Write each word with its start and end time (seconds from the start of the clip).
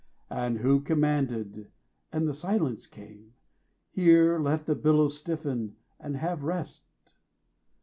And 0.31 0.57
who 0.61 0.79
commanded 0.81 1.69
(and 2.11 2.27
the 2.27 2.33
silence 2.33 2.87
came), 2.87 3.35
Here 3.91 4.39
let 4.39 4.65
the 4.65 4.73
billows 4.73 5.15
stiffen, 5.19 5.75
and 5.99 6.17
have 6.17 6.41
rest? 6.41 7.13